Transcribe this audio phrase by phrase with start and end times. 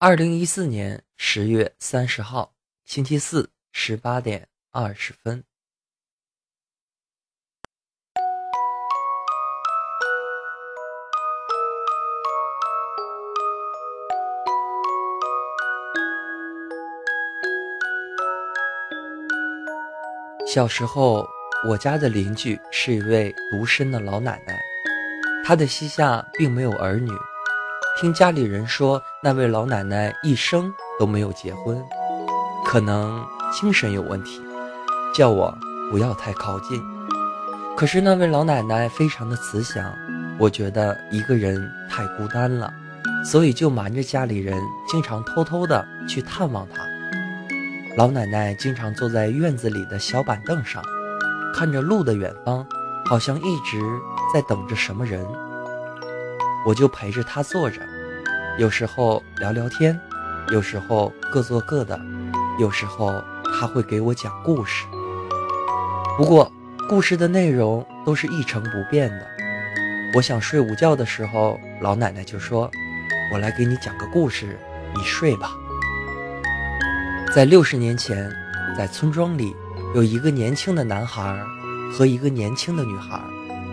[0.00, 5.42] 二零一四年十月三十号，星期四，十八点二十分。
[20.46, 21.26] 小时候，
[21.68, 24.56] 我家的邻居是一位独身的老奶奶，
[25.44, 27.10] 她的膝下并没有儿女。
[28.00, 31.76] 听家里人说，那位老奶奶一生都没有结婚，
[32.64, 34.40] 可能精神有问题，
[35.12, 35.52] 叫我
[35.90, 36.80] 不要太靠近。
[37.76, 39.92] 可是那位老奶奶非常的慈祥，
[40.38, 42.72] 我觉得一个人太孤单了，
[43.24, 44.56] 所以就瞒着家里人，
[44.88, 46.80] 经常偷偷的去探望她。
[47.96, 50.80] 老奶奶经常坐在院子里的小板凳上，
[51.52, 52.64] 看着路的远方，
[53.06, 53.80] 好像一直
[54.32, 55.26] 在等着什么人。
[56.68, 57.80] 我就陪着她坐着，
[58.58, 59.98] 有时候聊聊天，
[60.50, 61.98] 有时候各做各的，
[62.58, 63.24] 有时候
[63.58, 64.84] 她会给我讲故事。
[66.18, 66.52] 不过
[66.86, 69.26] 故事的内容都是一成不变的。
[70.14, 72.70] 我想睡午觉的时候，老奶奶就说
[73.32, 74.58] ：“我来给你讲个故事，
[74.94, 75.52] 你睡吧。”
[77.34, 78.30] 在六十年前，
[78.76, 79.56] 在村庄里
[79.94, 81.34] 有一个年轻的男孩
[81.90, 83.18] 和一个年轻的女孩，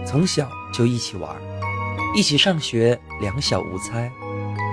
[0.07, 1.35] 从小就一起玩，
[2.15, 4.11] 一起上学，两小无猜。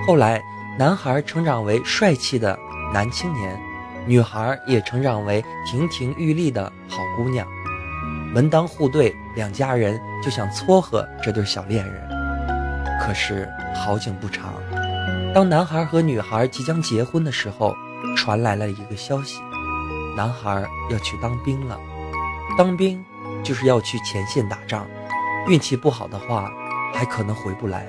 [0.05, 0.41] 后来，
[0.77, 2.57] 男孩成长为帅气的
[2.93, 3.59] 男青年，
[4.05, 7.47] 女孩也成长为亭亭玉立的好姑娘，
[8.33, 12.09] 门当户对，两家人就想撮合这对小恋人。
[13.01, 14.53] 可是好景不长，
[15.33, 17.73] 当男孩和女孩即将结婚的时候。
[18.17, 19.39] 传来了一个消息，
[20.15, 21.79] 男孩要去当兵了。
[22.57, 23.03] 当兵
[23.43, 24.85] 就是要去前线打仗，
[25.47, 26.51] 运气不好的话，
[26.93, 27.87] 还可能回不来。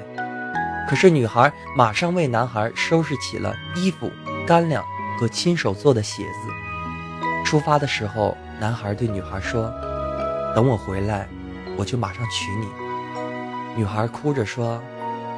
[0.89, 4.11] 可是女孩马上为男孩收拾起了衣服、
[4.47, 4.85] 干粮
[5.19, 7.45] 和亲手做的鞋子。
[7.45, 9.73] 出发的时候，男孩对女孩说
[10.57, 11.29] ：“等我回来，
[11.77, 12.67] 我就马上娶你。”
[13.77, 14.81] 女孩哭着说：“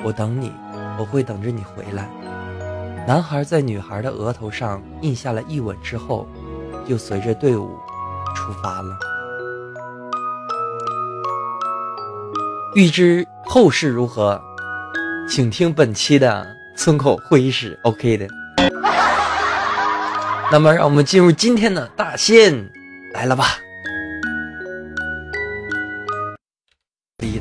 [0.02, 0.52] 我等你，
[0.98, 2.08] 我会等着你回来。”
[3.06, 6.26] 男孩在女孩的额头上印下了一吻之后，
[6.86, 7.78] 就随着队伍
[8.34, 8.98] 出发了。
[12.74, 14.40] 欲知后事如何，
[15.28, 16.46] 请听本期的
[16.76, 17.78] 村口会议室。
[17.82, 18.26] OK 的。
[20.50, 22.68] 那么，让我们进入今天的大仙
[23.14, 23.58] 来了吧。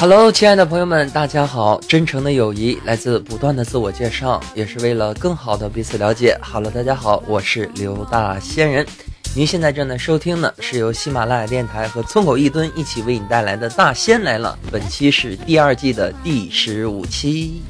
[0.00, 1.78] Hello，亲爱的朋友们，大家好！
[1.86, 6.34] 真诚的友谊来自不断的自我介绍，也是为了更好的彼此了解。
[6.40, 8.86] 好了大家好，我是刘大仙人。
[9.36, 17.60] 您现在正在收听的是由喜马拉雅电台和村口一蹲一起为你带来的《大仙来了》，本期是第二季的第十五期。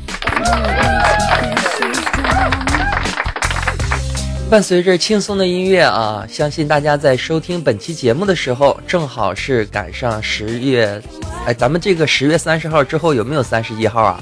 [4.50, 11.00] 伴随着轻松的音乐啊，相信大家在收听本期节目的时候，正好是赶上十月。
[11.46, 14.20] 哎，咱们这个十月三十号之后有没有三十一号啊？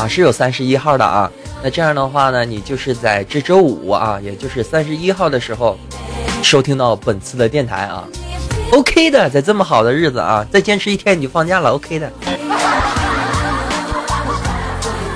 [0.00, 1.30] 啊，是有三十一号的啊。
[1.62, 5.78] 那这样的话呢，你就是在这周五啊，也就是三十一号的时候，
[6.42, 8.02] 收听到本次的电台啊。
[8.72, 11.70] OK 的，在这么好的日子啊，再坚持一天你就放假了。
[11.70, 12.10] OK 的。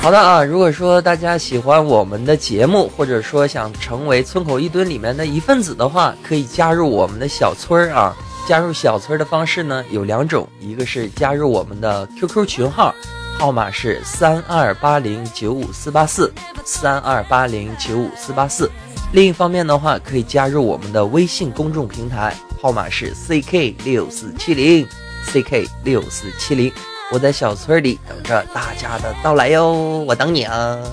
[0.07, 8.17] 好的啊，如果说大家喜欢我们的节目，或者说想成为村口一蹲里面的一份子的话，可以加入我们的小村儿啊。
[8.47, 12.95] 加入小村儿的方式呢有两种，一个是加入我们的 QQ 群号，
[13.37, 16.33] 号码是三二八零九五四八四
[16.65, 18.71] 三二八零九五四八四。
[19.11, 22.33] 另一方面的话，可以加入我们的微信公众平台，
[22.63, 24.87] 号码是 CK 六四七零
[25.25, 26.71] CK 六四七零。
[27.13, 30.77] 我在小村里等着大家的到来哟，我等你啊。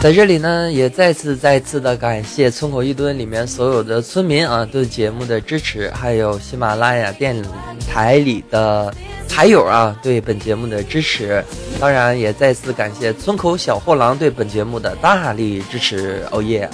[0.00, 7.42] 在这里呢，也再次再次的感谢村口一蹲里面所有的村民啊对节目的支持，还有喜马拉雅电
[7.90, 8.94] 台里的
[9.28, 11.42] 台友啊对本节目的支持，
[11.80, 16.22] 当然也再次感谢村口小货郎对本节目的大力支持。
[16.30, 16.68] 哦耶！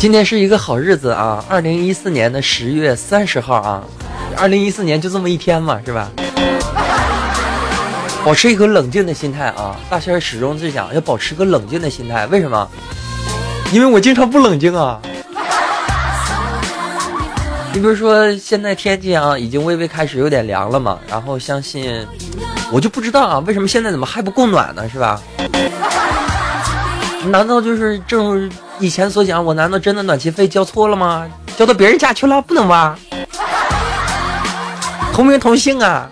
[0.00, 1.44] 今天是一个好日子啊！
[1.46, 3.84] 二零一四年的十月三十号啊，
[4.34, 6.10] 二零一四年就这么一天嘛，是吧？
[8.24, 9.76] 保持一个冷静的心态啊！
[9.90, 12.66] 大仙始终是想要保持一个冷静的心态，为什么？
[13.74, 14.98] 因为我经常不冷静啊。
[17.74, 22.06] 你比如说现在天气啊，已经微微开始有点凉了嘛，然后相信
[22.72, 24.88] 我就不知道啊，为什么现在怎么还不供暖呢？
[24.88, 25.20] 是吧？
[27.28, 28.50] 难道就是正如
[28.80, 31.28] 以前所讲，我难道真的暖气费交错了吗？
[31.56, 32.98] 交到别人家去了，不能吧？
[35.12, 36.08] 同名同姓啊，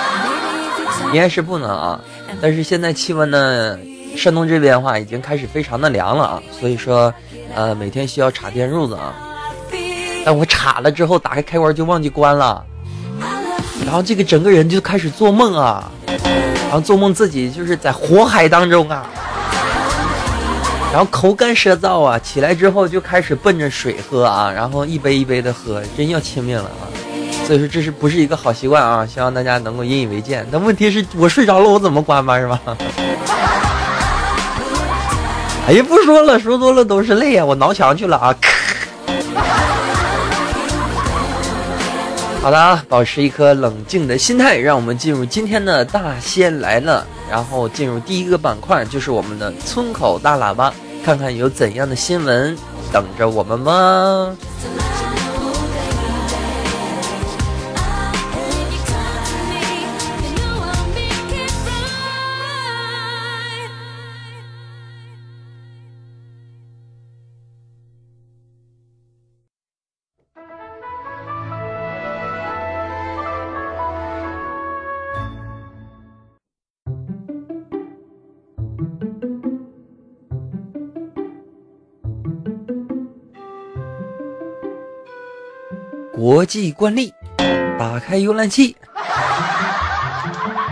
[1.12, 2.00] 应该是不能啊。
[2.40, 3.76] 但是现在气温呢，
[4.16, 7.12] 山东这边的话已经开始非常的凉了啊，所以说，
[7.54, 9.12] 呃，每天需要插电褥子啊。
[10.24, 12.64] 但我插了之后，打开开关就忘记关了，
[13.84, 19.04] 然后这个整个人就开始做梦啊，然后做梦自己就是在火海当中啊。
[20.92, 26.90] 然后口干舌燥啊，起来之后就开始奔着水喝啊，然后一杯一杯的喝，真要亲命了啊！
[27.46, 29.06] 所以说这是不是一个好习惯啊？
[29.06, 30.44] 希望大家能够引以为戒。
[30.50, 32.38] 但问题是我睡着了，我怎么关吧？
[32.40, 32.60] 是吧？
[35.68, 37.44] 哎呀，不说了，说多了都是泪啊！
[37.44, 38.34] 我挠墙去了啊！
[42.42, 47.06] 好的啊，保持一颗冷静的心态，让我们进入今天的大仙来了。
[47.30, 50.72] 然后进入第一个板块，就是我们的村口大喇叭，
[51.04, 52.56] 看看有怎样的新闻
[52.90, 54.34] 等着我们吗？
[86.40, 87.12] 国际惯例，
[87.78, 88.74] 打开浏览器，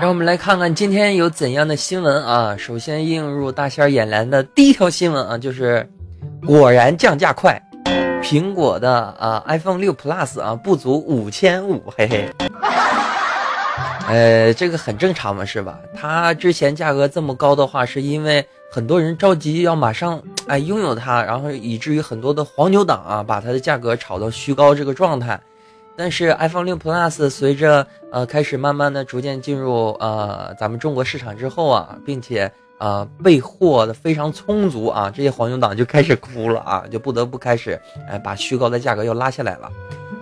[0.01, 2.57] 让我们来看看今天有怎样的新闻啊！
[2.57, 5.87] 首先映入大仙眼帘的第一条新闻啊，就是
[6.47, 7.61] 果然降价快，
[8.23, 12.31] 苹果的啊 iPhone 六 Plus 啊不足五千五，嘿嘿。
[14.09, 15.79] 呃，这个很正常嘛，是吧？
[15.95, 18.43] 它之前价格这么高的话，是因为。
[18.71, 25.41] 很多人着急要马上哎拥有它，然后以至于很多的黄牛党啊把它的价格炒到虚高这个状态。
[25.99, 37.77] 但是 iPhone 六 Plus 随着呃开始慢慢的逐渐进入呃咱们中国市场之后啊，并且呃备货的非常充足啊，这些黄牛党就开始哭了啊，就不得不开始
[38.09, 39.69] 哎把虚高的价格又拉下来了。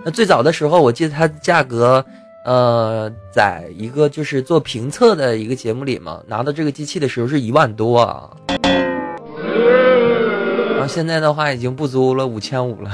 [0.03, 2.03] 那最早的时候，我记得它价格。
[2.45, 8.29] 呃，在一个就是做评测的一个节目里嘛，拿到这个机器的时候是一万多啊，
[10.71, 12.89] 然后现在的话已经不足了五千五了。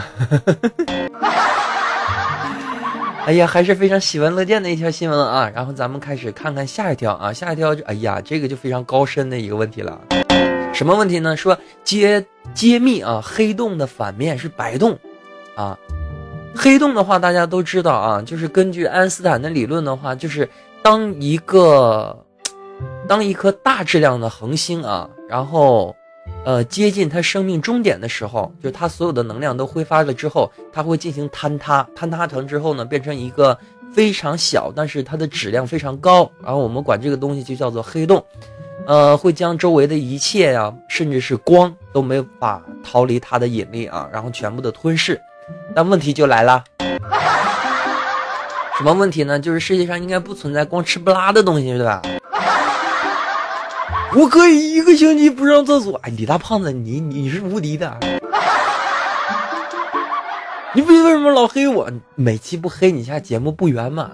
[3.25, 5.49] 哎呀，还是非常喜闻乐见的一条新闻啊。
[5.55, 9.97] 然后咱们开始看看下一条啊，下一条就，哎呀，这个就非常高深的一个问题了。
[10.73, 11.37] 什么问题呢？
[11.37, 14.99] 说揭揭秘啊，黑洞的反面是白洞
[15.55, 15.77] 啊。
[16.53, 20.49] 黑洞的话，大家都知道啊，就是根据爱因斯坦的理论的话，就是
[20.81, 22.25] 当一个
[23.07, 25.95] 当一颗大质量的恒星啊，然后
[26.45, 33.57] 呃接近它生命终点的时候，就它所有的能量都挥发了之后，它会进行坍塌，坍塌成之后呢，变成一个
[33.93, 38.23] 非常小，但是它的质量非常高，然后我们管这个东西就叫做黑洞，
[38.85, 45.19] 呃，会将周围的一切呀，甚至是光都没有法逃离它的引力啊，然后全部的吞噬。
[45.75, 46.63] 那问题就来了，
[48.77, 49.39] 什么问题呢？
[49.39, 52.01] 就是世界上应该不存在光吃不拉的东西，对吧？
[54.15, 55.99] 我可以一个星期不上厕所。
[56.03, 57.97] 哎，李大胖子，你你是无敌的，
[60.75, 61.89] 你为为什么老黑我？
[62.13, 64.09] 每期不黑你，下节目不圆满。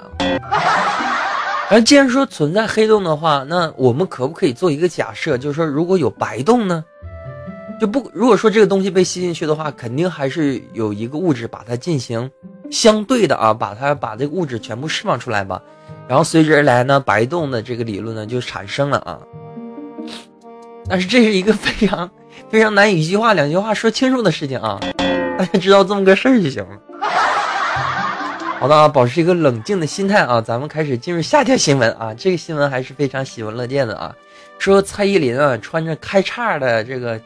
[1.70, 6.84] 而既然说存在黑洞的话，那我们可不可以做一个假设，就是说如果有白洞呢？
[7.80, 12.30] 就不如果说这个东西被吸进去的话，肯定还是有一个物质把它进行
[12.72, 15.62] 相对的啊，把它把这个物质全部释放出来吧，
[16.08, 19.20] 然后随之而来呢，白洞的这个理论呢就产生了啊。
[20.90, 22.10] 但是这是一个非常
[22.50, 24.80] 非常难以一句话两句话说清楚的事情啊，
[25.38, 26.70] 大家知道这么个事儿就行了。
[28.60, 34.14] 好的啊，保持一个冷静的心态啊，咱们开始进入下条新闻啊，这个新闻还是非常喜闻乐见的啊，
[34.58, 37.20] 说蔡依林啊穿着开叉的这个。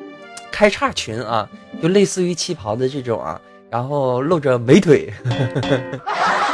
[0.56, 1.50] 开叉裙啊，
[1.82, 3.42] 就类似于旗袍的这种啊，
[3.72, 5.12] 然后露着美腿。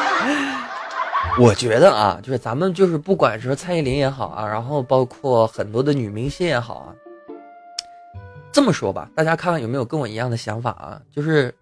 [1.40, 6.92] 我觉得啊，就是咱们就是不管是蔡依林也好啊，然后包括很多的女明星也好啊，
[8.52, 11.02] 这么说吧，大家看看有没有跟我一样的想法啊？
[11.16, 11.54] 就是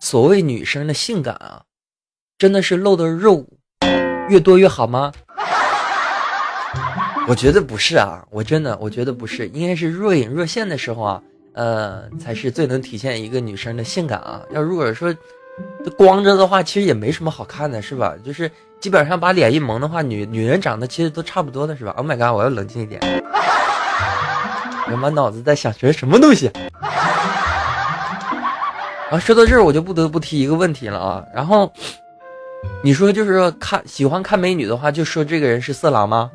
[0.00, 1.62] 所谓女生的性感啊，
[2.36, 3.42] 真的是露的肉
[4.28, 5.10] 越多越好吗？
[7.26, 11.22] 我觉得不是啊，我真的我觉得不是，应该是若隐若现的时候啊，
[11.54, 14.42] 呃，才是最能体现一个女生的性感啊。
[14.50, 15.14] 要如果说
[15.90, 18.14] 光着的话，其实也没什么好看的，是吧？
[18.24, 18.50] 就是
[18.80, 23.00] 基本上把脸一蒙的话，女女人长得其实都差不多的，是吧？Oh my god，我要冷静一点，
[24.90, 26.50] 我满脑子在想这是什么东西。
[29.08, 31.24] 然后说到这儿，我就不得不提一个问题了啊。
[31.32, 31.72] 然后
[32.82, 36.30] 你说就是说看喜欢看美女的话，就说这个人是色狼吗？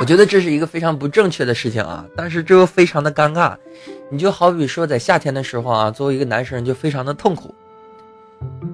[0.00, 3.54] 我觉得这是一个非常不正确的事情啊，但是这又非常的尴尬。
[4.12, 7.54] 你就好比说在夏天的时候啊，作为一个男生就非常的痛苦。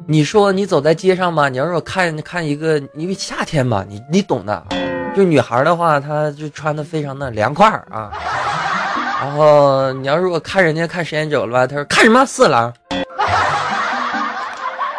[0.07, 4.65] 你说你走在街上嘛，你要是看看一个，因为夏天嘛，你你懂的。
[5.15, 8.11] 就女孩的话，她就穿的非常的凉快啊。
[9.21, 12.73] 然后你要如果看人家看时间久了吧，他说看什么色狼。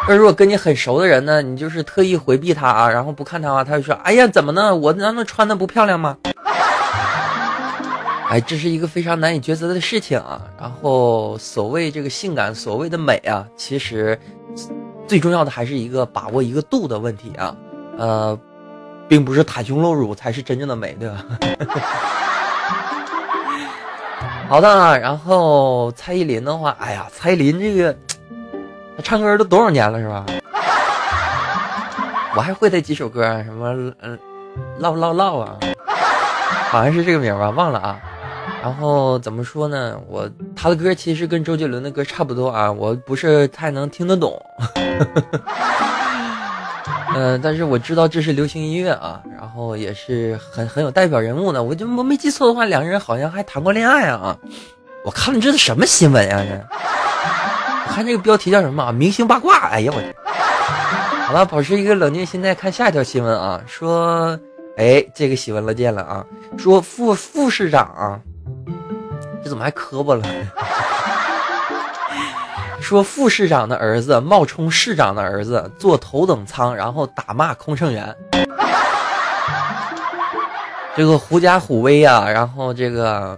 [0.08, 4.74] 那如果跟你很熟的人呢，你就是特意回避他啊，然后不看他啊，他就说：“哎呀，怎么呢？
[4.74, 6.16] 我难道穿的不漂亮吗？”
[8.30, 10.40] 哎，这是一个非常难以抉择的事情啊。
[10.60, 14.18] 然后，所谓这个性感，所谓的美啊，其实
[15.06, 17.56] 最重要的还是一个把握一个度的问题啊。
[17.96, 18.38] 呃，
[19.08, 21.24] 并不是袒胸露乳才是真正的美，对吧？
[24.48, 27.96] 好的，然后蔡依林的话，哎呀，蔡依林这个。
[28.96, 30.26] 他唱歌都多少年了是吧？
[32.34, 34.18] 我还会他几首歌，什么嗯，
[34.80, 35.56] 唠唠唠啊，
[36.68, 38.00] 好像是这个名吧，忘了啊。
[38.62, 39.98] 然后怎么说呢？
[40.08, 44.40] 我他的歌其实跟周杰伦的歌差不多啊，我不是太能听得懂。
[47.14, 51.62] 嗯， 但是我知道这是流行音乐啊，然后也是很很有代表人物的。
[51.62, 54.36] 我就我没记错的话，两个人好像还谈过恋爱啊。
[55.04, 56.44] 我看了这是什么新闻呀？
[56.46, 56.76] 这。
[57.86, 58.92] 我看这个标题叫什么啊？
[58.92, 59.68] 明星八卦！
[59.70, 60.02] 哎呀我，
[61.26, 63.60] 好了，保持一个冷静心态，看下一条新闻啊。
[63.66, 64.38] 说，
[64.76, 66.26] 哎，这个喜闻乐见了啊。
[66.58, 68.20] 说副副市长啊，
[69.48, 70.22] 怎么还磕巴了？
[72.80, 78.14] 说副市长的儿子冒充市长的儿子坐头等舱，然后打骂空乘员。
[80.94, 83.36] 这个狐假虎威啊，然后这个。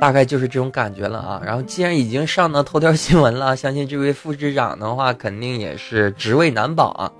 [0.00, 7.10] 大概就是这种感觉了啊，然后既然已经上到头条新闻了，相信这位副市长的话肯定也是职位难保啊。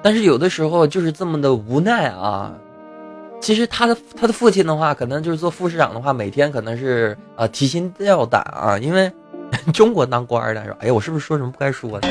[0.00, 2.52] 但是有的时候就是这么的无奈啊。
[3.44, 9.12] 其实他的他的父亲的话，可能就是做副市长的话，每天可能是呃提心吊胆啊，因为
[9.74, 12.08] 中国当官的，说哎呀，我是不是说什么不该说的？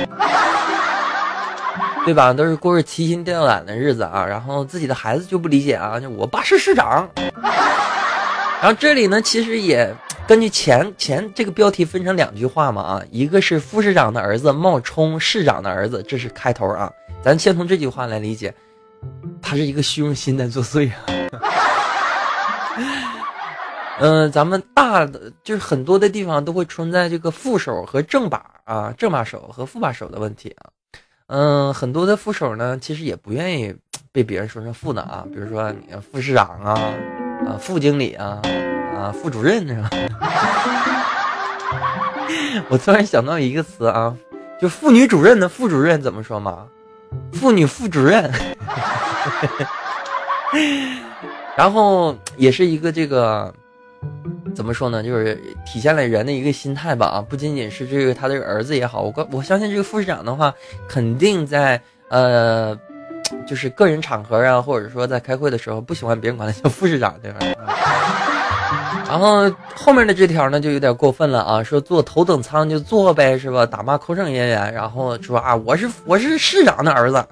[2.06, 2.32] 对吧？
[2.34, 4.24] 都是过着提心吊胆的日子啊。
[4.24, 7.10] 然后自己的孩子就不理解啊，就我爸是市长。
[8.62, 9.92] 然后这里呢，其实也
[10.28, 16.92] 根据前前这个标题分成两句话嘛啊，一个是副市长的儿子冒充市长的儿子，这是开头啊。
[17.24, 18.54] 咱先从这句话来理解，
[19.42, 21.23] 他是一个虚荣心在作祟啊。
[24.00, 30.70] 嗯， 咱们大的就是很多的地方都会存在这个副手和正把啊，正把手和副把手的问题啊。
[31.28, 33.76] 嗯，很多的副手呢，其实也不愿意
[34.12, 36.80] 被别人说成副的啊，比如说你副市长啊。
[37.46, 38.40] 啊，副经理啊，
[38.96, 39.90] 啊，副主任是吧？
[42.70, 44.16] 我突然想到一个词啊，
[44.62, 46.66] 就妇女主任的副主任怎么说嘛？
[47.34, 48.32] 妇女副主任。
[51.56, 53.54] 然后也是一个这个
[54.56, 55.04] 怎么说呢？
[55.04, 60.54] 就是体现了人的一个心态吧啊，不仅仅是这个他的儿子也好，我我相信这个副市长的话，
[60.88, 62.78] 肯定在呃。
[63.48, 67.40] 就是个人场合啊，或者说在开会的时候，不喜欢别人管他叫副市长，对吧？
[69.08, 73.66] 然后后面的这条呢，就有点过分了啊，说坐头等舱就坐呗，是吧？
[73.66, 77.26] 打骂空乘人员，然后说啊，我是我是市长的儿子，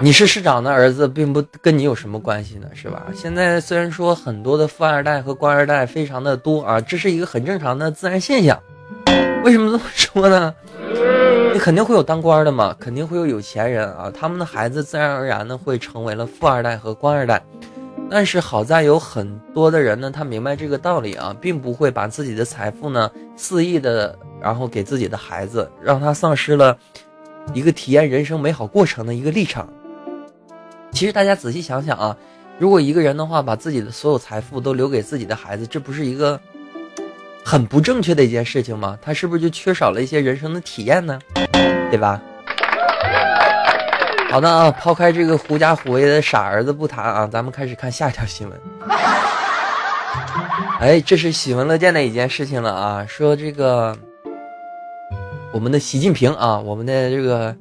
[0.00, 3.06] 你是市长的儿子，并不跟你有什么关系呢，是吧？
[3.14, 8.60] 现在虽然说很多的富二代和官二代非常的多啊，这是一个很正常的自然现象，
[9.44, 10.54] 为什么这么说呢？
[11.52, 17.42] 你肯定会有当官的嘛，肯定会有有钱人啊，他们的孩子自然而然的会成为了富二代和官二代。
[18.10, 26.76] 但是好在有很多的人呢，他明白这个道理啊，并不会把自己的财富呢肆意的然后给自己的孩子，让他丧失了
[27.54, 29.66] 一个体验人生美好过程的一个立场。
[30.94, 32.16] 其实大家仔细想想啊，
[32.56, 36.40] 如果一个人的话把自己的所有财富都留给自己的孩子，这不是一个？
[37.44, 38.96] 很不正确的一件事情吗？
[39.02, 41.18] 他是不是就缺少了一些人生的体验呢？
[41.90, 42.22] 对吧？
[44.30, 48.60] 好的啊，抛开这个狐假虎威的傻儿子不谈啊，咱们开始看下一条新闻。
[50.78, 53.04] 哎，这是喜闻乐见的一件事情了啊！
[53.06, 53.96] 说这个
[55.52, 57.54] 我们的习近平啊，我们的这个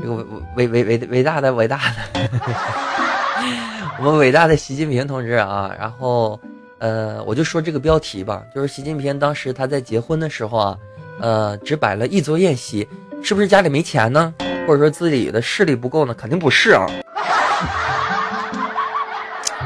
[0.00, 0.14] 这个
[0.56, 1.80] 伟伟伟伟大的伟大
[2.14, 2.30] 的，
[3.98, 6.38] 我们伟大的习近平同志啊，然后
[6.78, 10.78] 呃，我就说这个标题吧，就是习近平当时他在结婚的时候啊，
[11.20, 12.86] 呃，只摆了一桌宴席，
[13.22, 14.34] 是不是家里没钱呢？
[14.66, 16.12] 或者说自己的势力不够呢？
[16.14, 16.86] 肯定不是啊。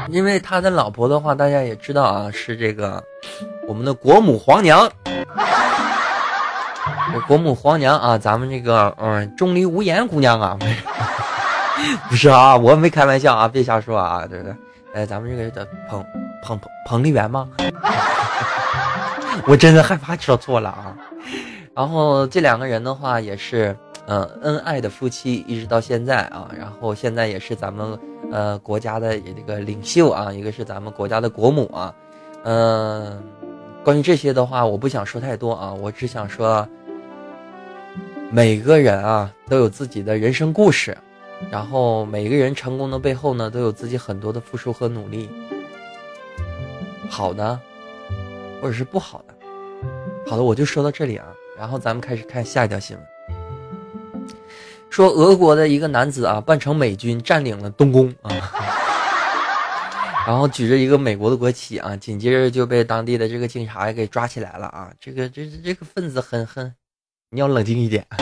[0.09, 3.03] 因为他的老婆的话，大家也知道啊，是这个
[3.67, 4.89] 我们的国母皇娘，
[7.27, 10.57] 国母皇娘啊，咱们这个嗯，钟离无言姑娘啊，
[12.09, 14.55] 不是啊，我没开玩笑啊，别瞎说啊，对不对？
[14.93, 16.05] 哎，咱们这个叫彭
[16.43, 17.49] 彭彭彭丽媛吗？
[19.47, 20.95] 我真的害怕说错了啊。
[21.73, 23.75] 然后这两个人的话也是
[24.07, 27.97] 嗯恩爱的夫妻，一直到现在啊，然后现在也是咱们。
[28.31, 31.93] 呃，国家的这个领袖啊，一个是咱们国家的国母啊，
[32.45, 33.21] 嗯，
[33.83, 36.65] 关于这些的话，我不想说太多啊，我只想说，
[38.33, 40.97] 每个人啊都有自己的人生故事，
[41.51, 45.29] 然后每个人成功的背后呢，都有自己很多的付出和努力，
[47.09, 47.59] 好的，
[48.61, 49.33] 或者是不好的，
[50.25, 53.05] 好的，我就说到这里啊，然后咱们开始看下一条新闻。
[54.89, 58.31] 说俄国的一个男子啊，扮成美军占领了东宫啊，
[60.25, 64.89] 然后举着一个美国的国旗啊，紧接着就被当地的这个警察给抓起来了啊。
[65.01, 66.73] 这个这这个分子很很，
[67.33, 68.05] 你要冷静一点。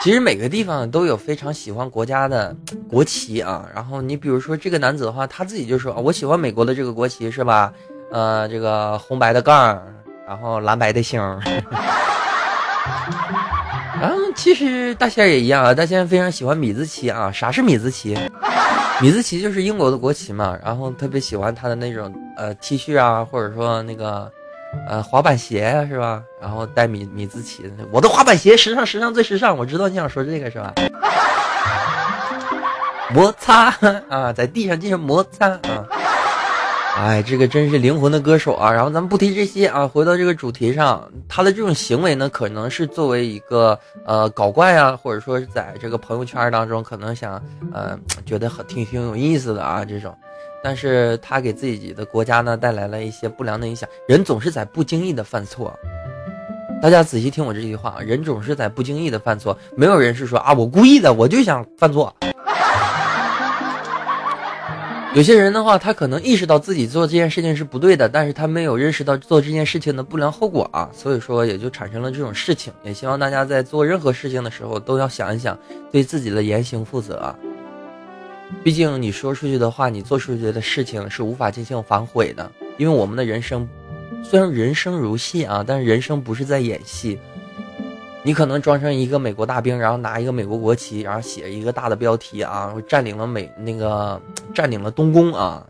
[0.00, 2.54] 其实每个地方都有非常喜欢国家的
[2.88, 3.68] 国旗啊。
[3.74, 7.72] 然后你比如说这个男子的话，他自己就说我喜欢美国的这个国旗是吧？
[8.12, 9.82] 呃，这个红白的杠，
[10.28, 11.20] 然后蓝白的星。
[14.00, 17.32] 然 后其实大仙也一样啊，大仙非常喜欢米字旗啊。
[17.32, 18.16] 啥是米字旗？
[19.02, 20.56] 米字旗就是英国的国旗嘛。
[20.64, 24.30] 然后特别喜欢他的那种呃 T 恤啊，或者说那个
[24.88, 26.22] 呃滑板鞋，是吧？
[26.46, 29.58] 然后带米米字旗，我的滑板鞋时尚时尚最时尚。
[29.58, 30.72] 我知道你想说这个是吧？
[33.12, 33.74] 摩擦
[34.08, 35.84] 啊，在地上进行摩擦啊。
[36.96, 38.70] 哎，这个真是灵魂的歌手啊！
[38.70, 47.42] 然后咱们不提这些啊，回到这个主题上，他的这种行为呢，可能是作为一个呃搞怪啊，或者说是在这个朋友圈当中，可能想
[47.74, 50.16] 呃觉得很挺挺有意思的啊这种，
[50.62, 53.88] 但是他给自己的国家呢带来了一些不良的影响。
[54.06, 55.78] 人总是在不经意的犯错，
[56.82, 62.14] 大家仔细听我这句话，人总是在不经意的犯错，没有人是说啊我故意的，我就想犯错。
[65.14, 72.70] 有些人的话，他可能意识到自己做这件事情是不对的，但是他没有认识到做这件事情的不良后果啊，所以说也就产生了这种事情。
[72.82, 75.58] 也希望大家在做任何事情的时候都要想一想，
[75.90, 77.34] 对自己的言行负责。
[78.62, 82.48] 毕竟你说出去的话，你做出去的事情是无法进行反悔的。
[82.76, 83.66] 因为我们的人生，
[84.22, 87.18] 虽然人生如戏啊，但是人生不是在演戏。
[88.22, 94.20] 你可能装成一个美国大兵，然后拿一个美国国旗，然后写一个大的标题啊，占领了美那个
[94.52, 95.64] 占领了东宫啊。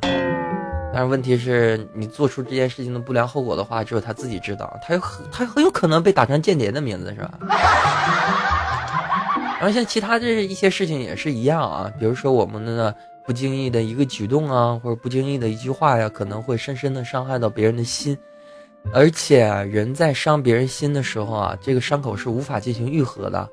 [0.94, 4.74] 但是问题是你做出这件事情的不良后果的话，只有他自己知道。
[4.82, 7.32] 他有他很有可能被打成间谍的名字是吧？
[9.60, 12.94] 然后像其他的一些事情也是一样啊，比如说我们的
[13.26, 18.16] 不经意的一个举动啊，或者不经意的一句话呀，可能会深深的伤害到别人的心。
[18.92, 23.48] 而且人在伤别人心的时候啊，这个伤口是无法进行愈合的。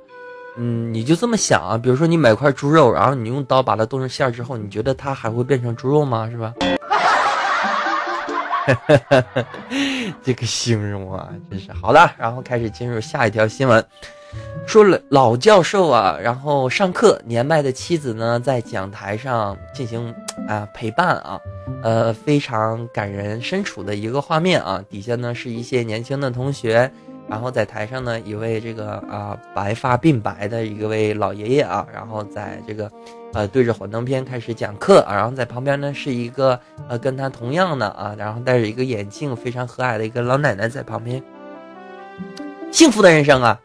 [0.56, 6.30] 嗯，你就这么想啊，比如说你买块猪肉，然后你用刀把它剁成馅儿之后，你觉得它还会变成猪肉吗？
[6.30, 6.54] 是吧？
[8.66, 9.24] 哈
[10.24, 12.10] 这个形容啊，真是好的。
[12.18, 13.84] 然后开始进入下一条新闻。
[14.66, 20.14] 说了老教授啊，然后上课，年迈的妻子呢在讲台上进行
[20.48, 21.40] 啊陪伴啊，
[21.84, 24.84] 呃非常感人深处的一个画面啊。
[24.90, 26.90] 底下呢是一些年轻的同学，
[27.30, 32.92] 然后在台上呢一位这个啊白发鬓白的一位老爷爷啊，然后在这个
[33.34, 41.22] 呃对着幻灯片开始讲课，然后在旁边呢是一个呃跟他同样的啊，然后戴着一个眼镜非常和蔼的一个老奶奶在旁边。
[42.72, 43.60] 幸福的人生啊！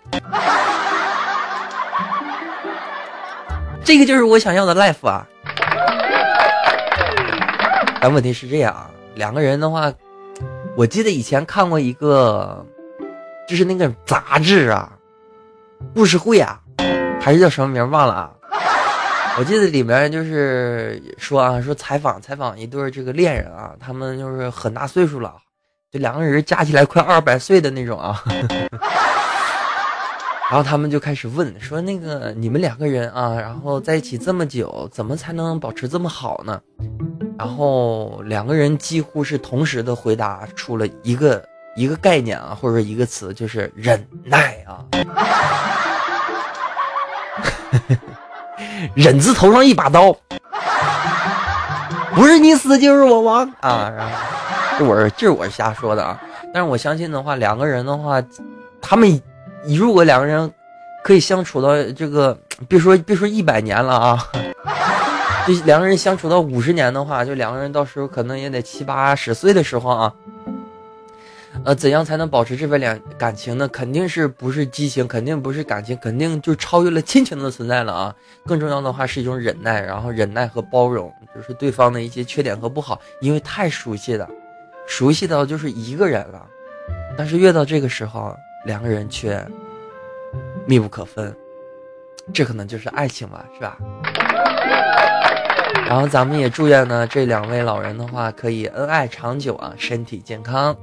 [3.82, 5.26] 这个就是我想要的 life 啊！
[8.00, 9.90] 但问题是这样啊，两个人的话，
[10.76, 12.64] 我记得以前看过一个，
[13.48, 14.92] 就是那个杂志啊，
[15.94, 16.60] 故事会啊，
[17.18, 18.30] 还是叫什么名忘了啊？
[19.38, 25.32] 我记得里面就是说啊，说采访采访一对这个恋人啊，他们就是很大岁数了，
[25.92, 28.20] 就两个人加起来快二百岁的那种啊。
[30.50, 36.60] 然后他们就开始问说：“那个你们两个人啊，然后在一起这么久，怎么才能保持这么好呢？”
[37.38, 41.44] 然后两个人几乎是同时的回答出了一个
[41.76, 44.84] 一个概念啊，或者一个词，就是忍耐啊。
[48.94, 50.14] 忍字头上一把刀，
[52.14, 53.92] 不是你死就是我亡啊！
[54.78, 56.20] 这我这是我瞎说的啊，
[56.52, 58.22] 但是我相信的话，两个人的话，
[58.80, 59.20] 他们。
[59.64, 60.50] 你如果两个人
[61.02, 62.38] 可以相处到这个，
[62.68, 64.24] 别说别说一百年了啊，
[65.44, 70.12] 这两个人相处到五十年的话，就两个人到时候可能也得七八十岁的时候啊，
[71.64, 73.68] 呃，怎样才能保持这份两感情呢？
[73.68, 78.14] 肯定是不是激情，肯定不是感情，肯定就超越了亲情的存在了啊！
[78.46, 84.28] 更重要的话是一种忍耐，然后忍耐和包容，就是对方的一些缺点和不好，因为太熟悉了，
[84.86, 86.46] 熟悉到就是一个人了，
[87.16, 88.36] 但是越到这个时候。
[88.64, 89.42] 两个人却
[90.66, 91.34] 密不可分，
[92.34, 93.78] 这可能就是爱情吧，是吧？
[95.86, 100.76] 然后咱们也祝愿呢，这两位老人的话可以恩爱长久啊，身体健康。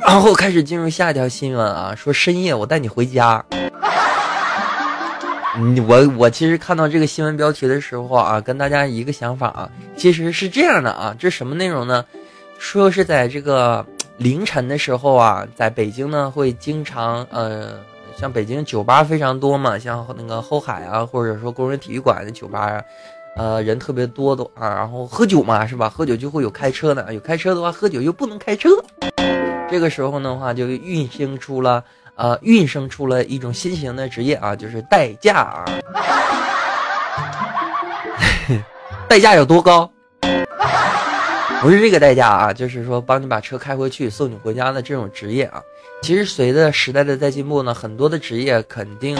[0.00, 3.44] 然后开始进入下一条新闻啊，说深夜我带你回家。
[5.86, 12.04] 我我其实看到这个新闻标题的时候啊，跟大家一个想法啊，其实是这样的啊，这什么内容呢？
[12.58, 13.86] 说是在这个。
[14.18, 17.78] 凌晨的时候啊，在北京呢，会经常呃，
[18.18, 22.82] 像北京酒吧非常多嘛，像那个后海啊，或者说工人体育馆的酒吧啊，
[23.36, 25.90] 呃，人特别多的啊，然后喝酒嘛，是吧？
[25.90, 28.70] 喝酒就会有开车的，有开车的话，喝酒又不能开车。
[29.68, 31.82] 这个时候的话，就运行出了
[32.14, 35.64] 呃，运生出了一种新型的职业啊，就是代驾啊。
[39.08, 39.90] 代驾有多高？
[41.60, 45.60] 不是这个代价啊，就是说帮你把车开回去，送你回家的这种职业啊。
[46.02, 49.18] 其实随着时代的在进步呢，很多的职业肯定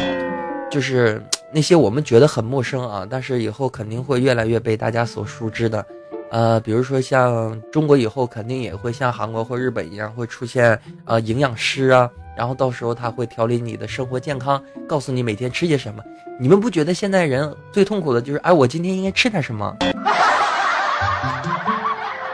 [0.71, 1.21] 就是
[1.53, 5.85] 那些我们觉得很陌生啊，但是以后肯定会越来越被大家所熟知的。
[6.31, 16.03] 呃，比如说像中国以后肯定也会像韩国或日本一样会出现呃营养师啊，然后到时候他会调理你的生活健康，告诉你每天吃些什么。
[16.39, 19.75] 你们不觉得现在人最痛苦的就是哎，我今天应该吃点什么？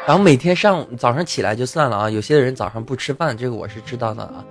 [0.04, 4.44] 然后每天上早上起来就算了啊，有些人早上不吃饭，这个我是知道的啊。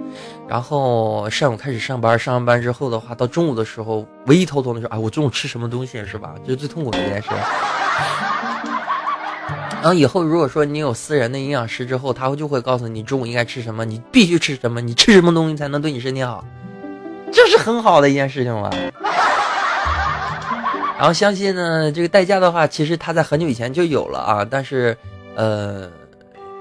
[0.48, 6.36] 然后上午开始上班，上完班之后的话，到中午的时候，唯一头疼的是，哎，我中午吃什么东西是吧？
[6.46, 7.28] 这是最痛苦的一件事。
[9.82, 16.46] 然后以后如果说你有私人的营养师之后，他会就会告诉你中午应该吃什么，你必须吃什么，你吃什么东西才能对你身体好，
[17.34, 18.70] 这是很好的一件事情嘛。
[20.98, 24.98] 然后相信呢，这个代驾的话，其实它在很久以前就有了啊，但是。
[25.34, 25.90] 呃，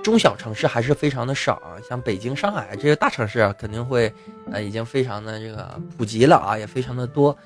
[0.00, 4.10] 中小城市还是非常的少啊，像北京、上海这些大城市啊，肯定会
[4.52, 7.36] 呃已经非常的这个普及了啊，也非常的多。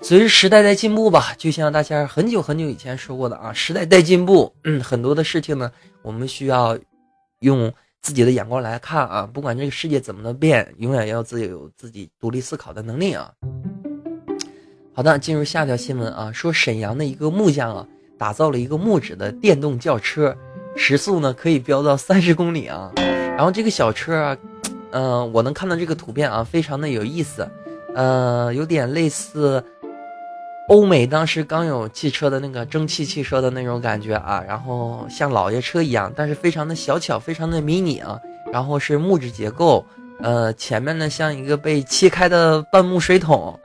[0.00, 5.70] 随着时代在进步吧，就像大家很久很久以前说过的啊，时代在进步，嗯，很多的事情呢，
[6.02, 6.78] 我们需要
[7.40, 13.30] 用自己的眼光来看啊，不管这个世界怎么的变，永远要自己有自己独立思考的能力啊。
[14.94, 20.34] 好的，进入下条新闻啊，说沈阳的一个木匠啊，打造了一个木质的电动轿车。
[20.76, 24.36] 时速呢可以飙到三十公里啊，然后这个小车啊，
[24.92, 27.48] 嗯，我能看到这个图片啊，非常的有意思，
[27.94, 29.62] 呃，有点类似
[30.68, 38.20] 欧美当时刚有汽车的那个蒸汽汽车的那种感觉啊，然后像老爷车一样，但是非常的小巧，非常的迷你啊，
[38.52, 39.84] 然后是木质结构，
[40.22, 43.58] 呃，前面呢像一个被切开的半木水桶，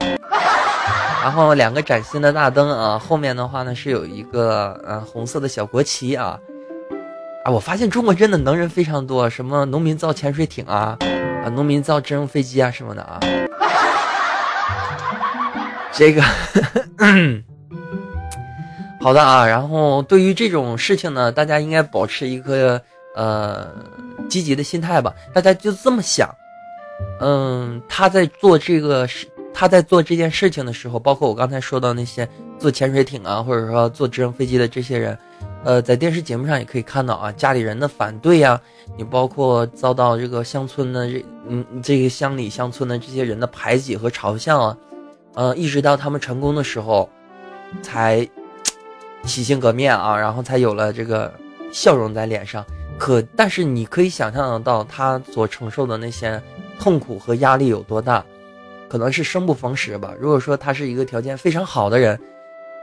[1.22, 6.38] 然后两个崭新的大灯啊，后面的话呢是有一个呃红色的小国旗啊。
[7.44, 10.96] 啊，我发现中国真的能人非常多，什么农民造潜水艇啊，
[11.44, 13.20] 啊，农民造直升飞机啊什么的啊。
[15.92, 16.22] 这个，
[16.98, 17.42] 嗯
[19.00, 19.46] 好的啊。
[19.46, 22.80] 然后对于这种事情呢，大家应该保持一个
[23.14, 23.68] 呃
[24.28, 25.14] 积极的心态吧。
[25.32, 26.28] 大家就这么想，
[27.20, 32.28] 嗯，他在做这个事，他在做这件事情的时候，包括我刚才说到那些
[32.58, 35.16] 做潜水艇啊，或者说坐直升飞机的这些人。
[35.64, 38.60] 呃，在电视节目上也可以看到啊，家里人的反对呀，
[38.98, 44.76] 你包括遭到这个乡村的这嗯这个乡里乡村的这些人的排挤和嘲笑啊，
[45.34, 47.08] 呃，一直到他们成功的时候，
[47.82, 48.26] 才
[49.24, 51.32] 洗心革面啊，然后才有了这个
[51.72, 52.64] 笑容在脸上。
[52.98, 56.40] 可但是你可以想象得到他所承受的那些
[56.78, 58.24] 痛苦和压力有多大，
[58.88, 60.14] 可能是生不逢时吧。
[60.18, 62.18] 如果说他是一个条件非常好的人。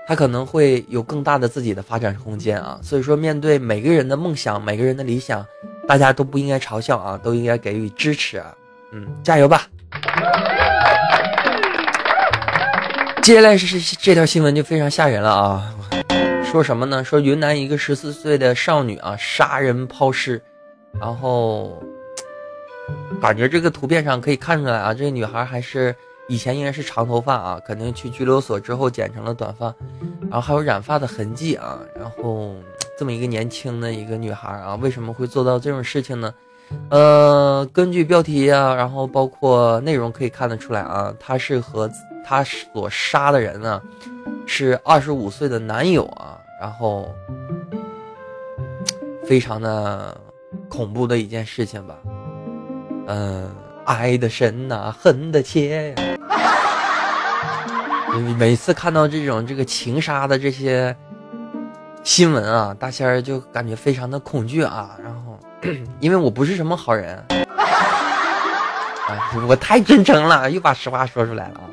[0.08, 5.46] 他可能会有更大的自己的发展空间啊，所以说面对每个人的梦想、每个人的理想，
[5.88, 8.44] 大家都不应该嘲笑啊，都应该给予支持，
[8.92, 9.68] 嗯，加油吧！
[13.22, 15.76] 接下来是这条新闻就非常吓人了啊！
[16.44, 17.04] 说什么呢？
[17.04, 20.42] 说云南一个十四岁的少女啊，杀人抛尸，
[21.00, 21.82] 然后
[23.22, 25.96] 感觉这个图片上可以看出来啊，这个女孩还是
[26.28, 29.74] 以前应该是长头发啊，肯定去拘留所之后剪成了短发，
[30.22, 32.56] 然后还有染发的痕迹啊，然后
[32.98, 36.34] 这么一个年轻的一个女孩啊，为什么会做到这种事情呢？
[36.90, 41.88] 呃，根据标题啊，然后包括内容可以看得出来啊，她是和
[42.24, 43.82] 她所杀的人呢，
[44.46, 47.14] 是二十五岁的男友啊，然后
[49.26, 50.16] 非常的
[50.70, 51.96] 恐怖的一件事情吧。
[53.08, 53.50] 嗯，
[53.86, 55.96] 爱的深呐，恨的切呀。
[58.38, 60.96] 每次看到这种这个情杀的这些
[62.04, 65.40] 新闻啊，大仙儿就感觉非常的恐惧啊，然后。
[66.02, 69.14] 因为我不是什么好人，啊，
[69.48, 71.70] 我太真诚了，又把实话说出来了啊，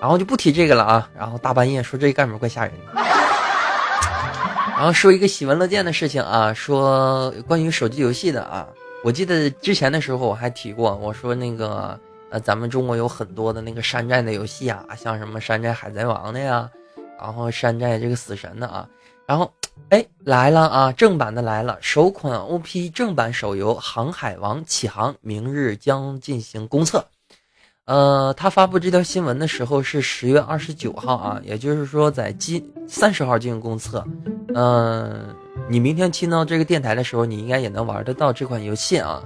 [0.00, 3.00] 然后就不提这个了啊，然后大半夜说这干什么，怪吓人的。
[4.76, 8.66] 然后说一个喜闻乐见的事情啊，说关于手机游戏的啊，
[9.04, 11.98] 我记得之前的时候我还提过，我说那个
[12.30, 16.70] 呃，咱们中国有很多的那个山寨的游戏啊，像什么山寨海贼王的呀，
[17.20, 18.88] 然后山寨这个死神的啊，
[19.26, 19.52] 然后。
[19.88, 20.92] 哎，来了啊！
[20.92, 27.02] 正版的来了，首款 OP 正版手游《航海王启航》明日将进行公测。
[27.90, 34.04] 呃，他发布这条新闻的时候是十月二十九号啊，也就是说在今三十号进行公测。
[34.54, 35.26] 嗯，
[35.68, 39.20] 你明天听到这个电台的时候，你应该也能玩得到这款游戏啊。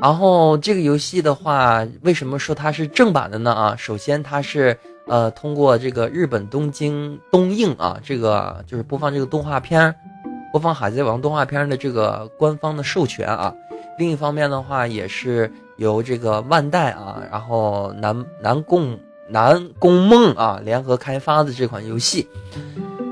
[0.00, 3.52] 然后这个游戏的话，为什么说它是正版的呢？
[3.52, 4.78] 啊，首先它是。
[5.06, 9.92] 呃，通过这个日本东京东映啊，这个就是播放这个动画片，
[10.52, 13.52] 播放《海贼王》动画片的这个官方的授权啊。
[13.98, 22.28] 另一方面的话，也是由这个万代啊，然后南南宫南宫梦啊联合开发的这款游戏。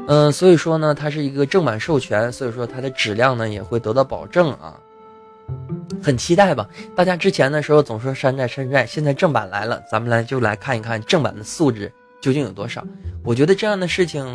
[0.07, 4.79] 嗯，所以说呢，它是一个正版授权，所以说它的质量呢也会得到保证啊。
[6.03, 6.69] 很期待吧？
[6.95, 12.85] 大家之前的时候总说山寨山寨，现在正版来了，咱们来就来看一看正版的素质究竟有多少。
[13.25, 14.27] 我觉得这样的事情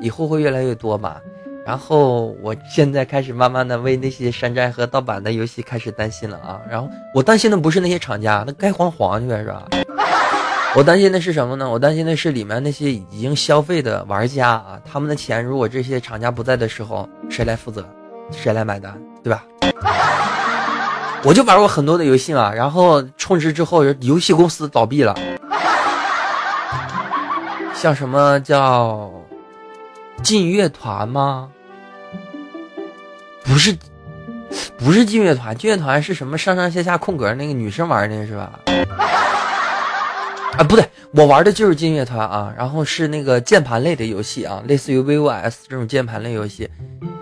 [0.00, 1.20] 以后会越来越多吧。
[1.66, 6.60] 然后我现在开始慢慢的为那些山寨和盗版的游戏开始担心了啊。
[6.70, 9.64] 然后我担心的不是那些厂家，那该黄黄去呗，是吧？
[10.76, 11.68] 我担心的是什么呢？
[11.68, 17.84] 我担心的是里面那些已经消费的玩家啊，他们的钱如果这些厂家不在的时候，谁来负责？
[18.30, 18.96] 谁来买单？
[19.24, 19.44] 对吧？
[21.24, 25.18] 我就玩过很多的游戏嘛，然后充值之后，游戏公司倒闭了，
[27.74, 29.10] 像什么叫
[30.22, 31.48] 劲乐团吗？
[33.46, 33.76] 不是，
[34.76, 38.60] 不是劲乐团，劲乐团是什么上上下下空格那个女生玩的是吧？
[40.58, 46.68] 啊，不对，我玩的就是劲乐团啊，然后是那个键盘类的游戏啊，类似于 VOS 这种键盘类游戏，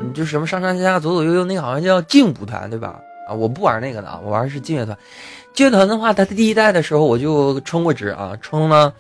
[0.00, 2.98] 你就什么上上下下左左右右那个好像叫劲舞团对吧？
[3.28, 4.96] 啊，我不玩那个的啊，我玩的是劲乐团。
[5.52, 8.92] 劲乐团的话，它第一代的时候我就充过值啊，充了。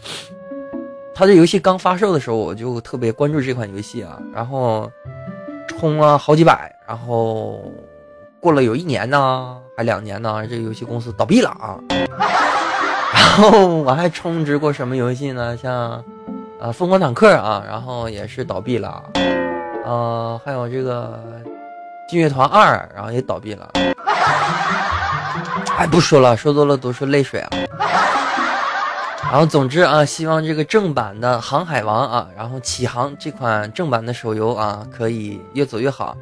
[1.14, 4.90] 它这游戏刚发售的时候，我就特别关注这款游戏啊，然后
[5.68, 7.72] 充了好几百，然后
[8.40, 11.78] 过了有一年呢，还两年呢，这个游戏公司倒闭了啊。
[13.14, 15.56] 然后我还充值过什么游戏呢？
[15.56, 16.04] 像
[16.60, 19.02] 呃疯狂坦克啊，然后也是倒闭了。
[19.84, 21.20] 呃，还有这个。
[22.06, 23.70] 劲乐团二，然后也倒闭了。
[25.78, 27.48] 哎，不说了，说多了都是泪水啊。
[29.32, 36.14] 然后，总之啊，希望这个正版的《航海王》啊，然后启航这款正版的手游啊，可以越走越好。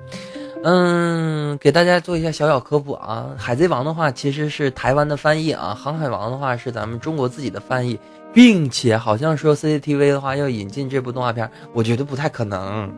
[0.64, 7.98] 嗯，给大家做一下小小科普啊，《海贼王》的话其实是台湾的翻译啊，《航海王》的话是咱们中国自己的翻译，
[8.32, 12.92] 并且好像说 CCTV 的话要引进这部动画片，我觉得不太可能。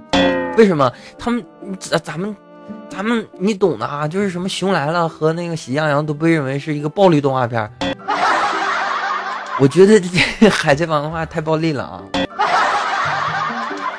[0.57, 0.93] 为什么？
[1.19, 1.45] 他们
[1.79, 2.35] 咱咱们。
[2.89, 7.71] 咱们你懂的啊，就是什么《熊来了》和那个《喜羊羊》都被认为是一个暴力动画片
[9.61, 10.01] 我觉得
[10.51, 12.03] 《海贼王》的话太暴力了啊！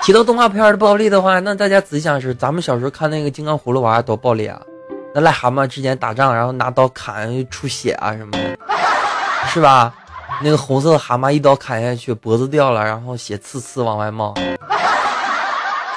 [0.06, 4.62] 提到动画片的暴力的话，那大家仔细想是，咱们小时候看那个《金刚葫芦娃》多暴力啊！
[5.16, 8.56] 那癞蛤蟆之间打仗，然后拿刀砍出血啊什么的，
[9.50, 9.92] 是吧？
[10.44, 14.32] 那个红色的蛤蟆一刀砍下去，脖子掉了，然后血呲呲往外冒。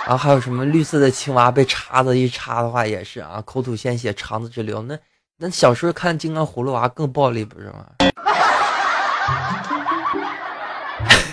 [0.07, 4.81] 然后还有什么绿色的青蛙被叉子一插的话也是啊，口吐鲜血，肠子直流。
[4.81, 4.97] 那
[5.37, 7.85] 那小时候看金刚葫芦娃更暴力不是吗？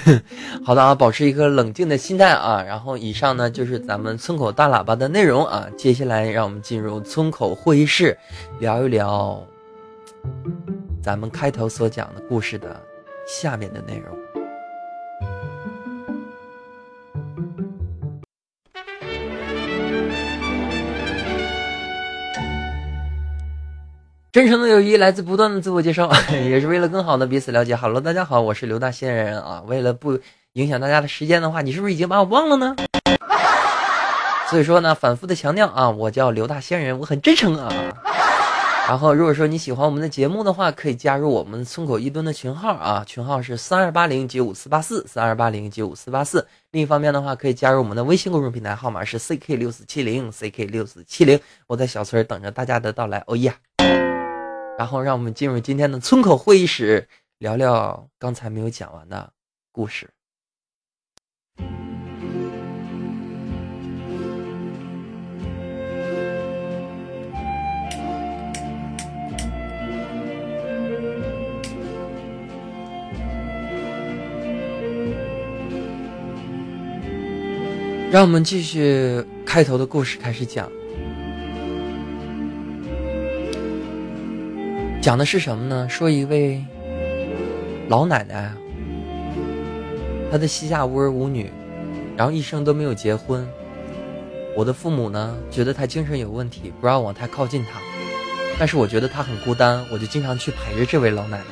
[0.64, 2.62] 好的啊，保持一个冷静的心态啊。
[2.62, 5.68] 然后以上呢就是咱们村口大喇叭的内容啊。
[5.78, 8.18] 接下来让我们进入村口会议室，
[8.60, 9.42] 聊一聊
[11.04, 12.82] 咱们开头所讲的故事的
[13.28, 14.25] 下面的内容。
[24.36, 27.74] 真诚的友谊来自不断的自我介绍， 也是为了更好的彼此了解。
[27.74, 29.64] Hello，大家好，我是刘大仙人啊。
[29.66, 30.20] 为了不
[30.52, 32.76] 影响大家的时间的话，你是不是已经把我忘了呢？
[34.52, 37.74] 所以说呢，反复的强调啊，我叫刘大仙人，我很真诚啊。
[38.90, 46.46] 然后，如果说你喜欢我们的节目的话，可以加入我们村口一吨的群号啊，群号是三二八零九五四八四三二八零九五四八四。
[46.72, 51.40] 另一方面的话，可以加入我们的微信公众平台，号码是 ck 六四七零 ck 六四七零。
[51.68, 53.54] 我在小村等着大家的到来，哦耶！
[54.78, 57.08] 然后，让我们进入今天的村口会议室，
[57.38, 59.32] 聊聊刚才没有讲完的
[59.72, 60.10] 故事。
[78.12, 80.72] 让我们继续开头的故事开始讲，
[85.06, 85.88] 讲的是什么呢？
[85.88, 86.66] 说一位
[87.90, 88.52] 老奶奶，
[90.32, 91.52] 她的膝下无儿无女，
[92.18, 93.48] 然后一生都没有结婚。
[94.58, 97.80] 我的父母呢，觉得她精神有问题，不让我太靠近她。
[98.58, 101.46] 但是我觉得她很孤单，我就经常去陪着这位老奶奶。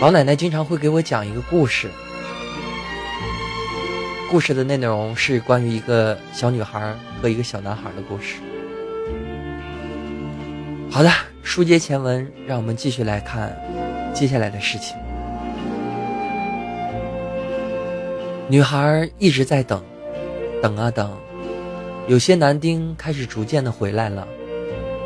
[0.00, 1.90] 老奶奶经常会给我讲一个故事。
[4.30, 8.36] 故事的内容是关于一个小女孩和一个小男孩的故事。
[10.90, 11.10] 好的，
[11.54, 13.54] 书接前文，让我们继续来看
[14.14, 14.96] 接下来的事情。
[18.48, 19.84] 女孩一直在等，
[20.62, 21.14] 等啊等，
[22.08, 24.26] 有些男丁开始逐渐的回来了，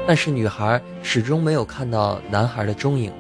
[0.07, 3.13] 但是女孩始终没有看到男孩的踪影。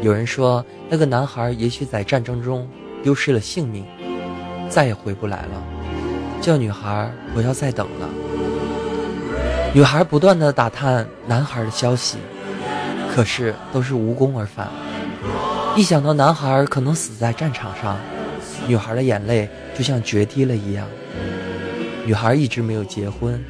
[0.00, 2.66] 有人说，那个男孩也许在战争中
[3.02, 3.84] 丢失了性命。
[4.70, 5.62] 再也回不来了，
[6.40, 8.08] 叫女孩不要再等了。
[9.72, 12.18] 女孩不断的打探男孩的消息，
[13.14, 14.68] 可是都是无功而返。
[15.76, 17.96] 一想到男孩可能死在战场上，
[18.66, 20.86] 女孩的眼泪就像决堤了一样。
[22.04, 23.40] 女孩一直没有结婚，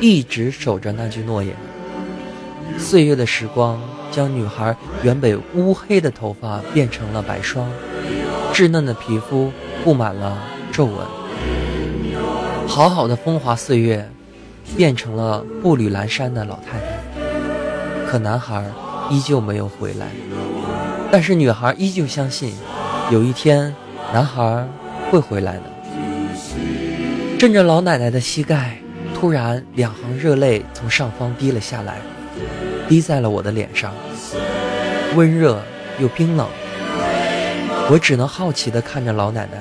[0.00, 1.54] 一直守着那句诺言。
[2.76, 7.70] 岁月的时光将女孩原本乌黑的头发变成了白霜，
[8.52, 9.52] 稚嫩的皮肤。
[9.84, 10.38] 布满了
[10.72, 10.96] 皱纹，
[12.66, 14.10] 好好的风华岁月，
[14.76, 16.86] 变成了步履蹒跚的老太太。
[18.06, 18.64] 可男孩
[19.10, 20.06] 依旧没有回来，
[21.10, 22.54] 但是女孩依旧相信，
[23.10, 23.74] 有一天
[24.12, 24.66] 男孩
[25.10, 25.62] 会回来的。
[27.38, 28.78] 震着老奶奶的膝盖，
[29.14, 31.98] 突然两行热泪从上方滴了下来，
[32.88, 33.92] 滴在了我的脸上，
[35.14, 35.60] 温热
[35.98, 36.48] 又冰冷。
[37.90, 39.58] 我只能好奇地看着老奶奶。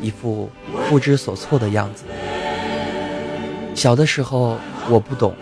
[0.00, 0.48] 一副
[0.88, 2.04] 不知所措的样子。
[3.78, 4.58] 小的时候
[4.90, 5.32] 我不懂，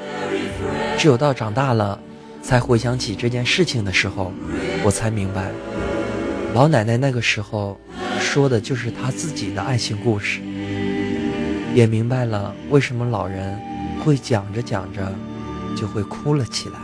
[0.99, 1.99] 只有到长大了，
[2.43, 4.31] 才回想起这件事情的时候，
[4.85, 5.51] 我才明白，
[6.53, 7.81] 老奶奶那个时候
[8.21, 10.43] 说的就是她自己的爱情故事，
[11.75, 13.59] 也明白了为什么老人
[14.05, 15.11] 会讲着讲着
[15.75, 16.79] 就会哭了起来。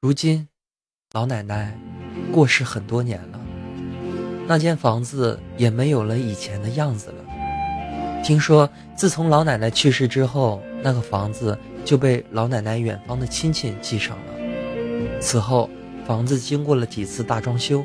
[0.00, 0.46] 如今，
[1.12, 1.76] 老奶奶
[2.30, 3.40] 过世很多年了。
[4.46, 7.24] 那间房子也没有了以前的样子了。
[8.22, 15.20] 听说自从老奶奶去世之后，那个房子就被老奶奶远方的亲戚继承了。
[15.20, 15.70] 此后，
[16.06, 17.84] 房子经过了几次大装修，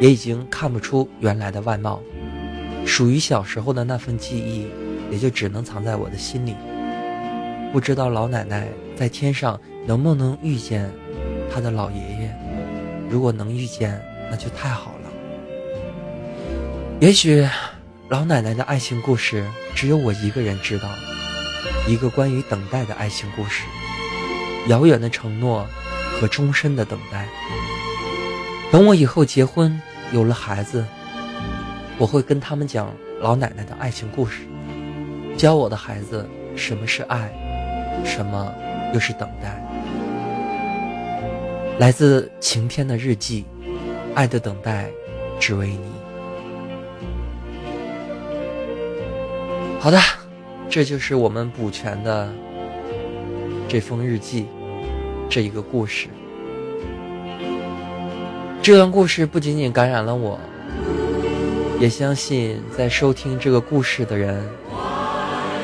[0.00, 2.00] 也已经看不出原来的外貌。
[2.86, 4.66] 属于小时候的那份记忆，
[5.10, 6.54] 也就只能藏在我的心里。
[7.72, 10.90] 不知道老奶奶在天上能不能遇见
[11.52, 12.36] 她的老爷爷？
[13.08, 14.00] 如果能遇见，
[14.30, 15.10] 那就太好了。
[17.00, 17.46] 也许，
[18.10, 20.88] 老奶奶的爱情故事只有我一个人知道，
[21.86, 23.62] 一个关于等待的爱情故事，
[24.66, 25.64] 遥远的承诺
[26.20, 27.28] 和终身的等待。
[28.72, 29.80] 等我以后结婚
[30.10, 30.84] 有了孩子，
[31.98, 34.40] 我会跟他们讲老奶奶的爱情故事，
[35.36, 37.30] 教我的孩子什么是爱，
[38.04, 38.52] 什么
[38.92, 39.56] 又是等待。
[41.78, 43.46] 来自晴天的日记，
[44.16, 44.90] 爱的等待，
[45.38, 45.99] 只为你。
[49.82, 49.98] 好的，
[50.68, 52.30] 这就是我们补全的
[53.66, 54.46] 这封日记，
[55.26, 56.06] 这一个故事。
[58.60, 60.38] 这段故事不仅仅感染了我，
[61.80, 64.46] 也相信在收听这个故事的人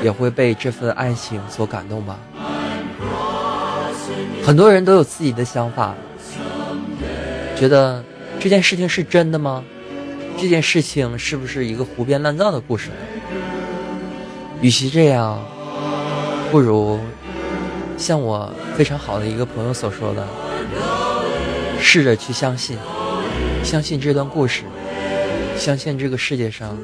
[0.03, 2.19] 也会被这份爱情所感动吧。
[4.43, 5.95] 很多人都有自己的想法，
[7.55, 8.03] 觉得
[8.41, 9.63] 这件事情是真的吗？
[10.39, 12.89] 这件事情是不是一个胡编乱造的故事？
[14.61, 15.39] 与其这样，
[16.51, 16.99] 不如
[17.97, 20.27] 像我非常好的一个朋友所说的，
[21.81, 22.77] 试着去相信，
[23.63, 24.63] 相信这段故事，
[25.57, 26.77] 相信这个世界上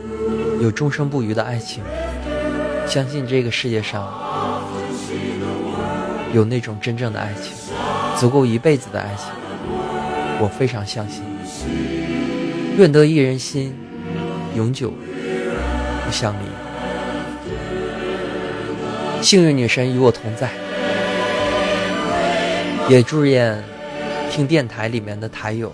[0.61, 1.83] 有终生不渝的爱情，
[2.87, 4.07] 相信这个世界上
[6.33, 7.53] 有那种真正的爱情，
[8.19, 9.27] 足够一辈子的爱情。
[10.41, 11.23] 我非常相信。
[12.77, 13.75] 愿得一人心，
[14.57, 14.93] 永久
[16.05, 16.52] 不相离。
[19.23, 20.51] 幸运女神与我同在，
[22.89, 23.63] 也祝愿
[24.31, 25.73] 听电台里面的台友，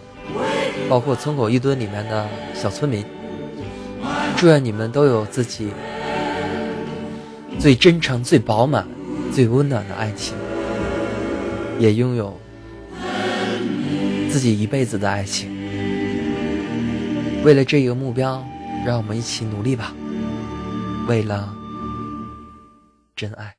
[0.87, 3.03] 包括村口一墩里面的小村民，
[4.37, 5.71] 祝愿你们都有自己
[7.59, 8.87] 最真诚、最饱满、
[9.33, 10.37] 最温暖的爱情，
[11.79, 12.39] 也拥有
[14.31, 15.51] 自己一辈子的爱情。
[17.43, 18.45] 为了这一个目标，
[18.85, 19.95] 让我们一起努力吧。
[21.09, 21.58] 为了。
[23.19, 23.57] 真爱。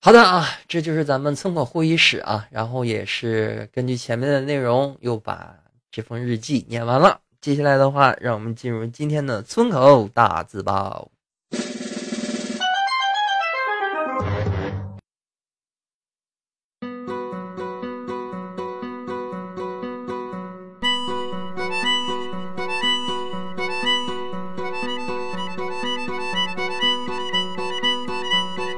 [0.00, 5.54] 好的啊，这就是咱们村口会议室啊，然后也是根据前面的内容，又把
[5.90, 7.20] 这封日记念完了。
[7.40, 11.10] 接下来的话，让我们进入今天的村口大字报。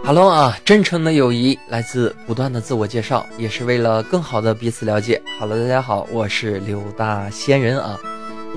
[0.07, 5.21] Hello 啊，真诚的友谊来自不断的自我介绍，也是为了更好的彼此了解。
[5.41, 7.99] Hello，大家好，我是刘大仙人啊，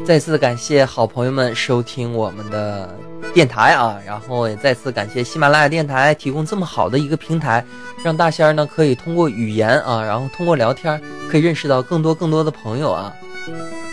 [0.06, 2.96] 再次感谢好朋友们收听我们的
[3.34, 7.66] 电台啊，然后也再次感谢喜马拉雅电台提供这么好的一个平台，
[8.04, 13.12] 让大仙儿呢可以通过语言啊，然后通过聊天可以认识到更多更多的朋友啊。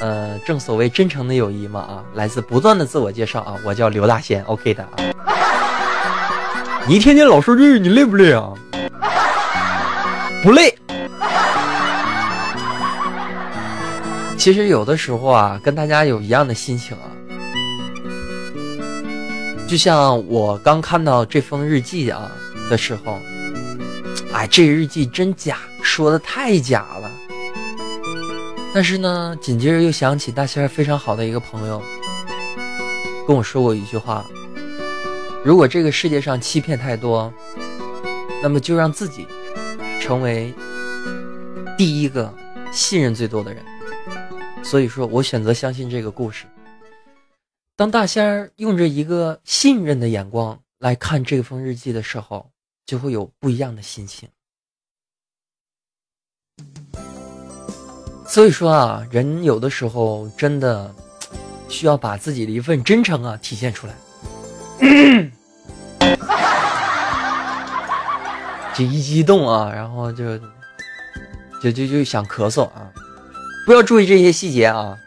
[0.01, 5.46] 呃，正所谓真诚的友谊嘛啊，来自不断的自我介绍啊，我叫刘大仙，OK 的啊。
[6.89, 8.53] 你一天天老说这，你累不累啊？
[10.45, 10.73] 不累。
[14.39, 17.11] 其实有的时候啊，跟大家有一样的心情啊。
[19.67, 22.31] 就像我刚看到这封日记啊
[22.71, 23.19] 的时候，
[24.33, 27.11] 哎，这日记真假，说的太假了。
[28.73, 31.83] 但是呢，紧接着又想起大仙非常好的一个朋友
[33.27, 34.25] 跟我说过一句话。
[35.47, 37.33] 如果这个世界上欺骗太多，
[38.43, 39.29] 那么就让自己
[40.01, 40.53] 成为
[41.79, 42.35] 第一个
[42.73, 43.65] 信任最多的人。
[44.65, 46.47] 所以说我选择相信这个故事。
[47.77, 52.51] 当大仙儿用着一个信任的眼光来看这封日记的时候，
[52.85, 54.29] 就会有不一样的心情。
[58.27, 60.93] 所以说啊，人有的时候真的
[61.69, 63.95] 需要把自己的一份真诚啊体现出来。
[68.77, 70.37] 就一激动啊，然后就
[71.63, 72.93] 就就就想咳嗽啊，
[73.65, 74.99] 不要注意这些细节啊。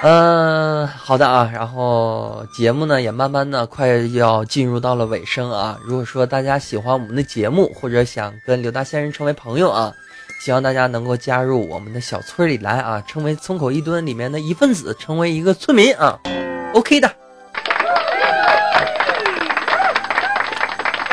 [0.00, 5.76] 嗯，好的啊，然后节目呢也慢慢的快要进入到了尾声啊。
[5.84, 9.92] 如果说大家喜欢我们的节目，或者想跟刘大仙人成为朋友啊，
[10.40, 16.16] 希望大家能够加入我们的小村里来啊，成为村口一墩里面的一份子，成为一个村民啊。
[16.74, 17.27] OK 的。